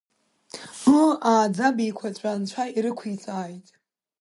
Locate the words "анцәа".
2.33-2.63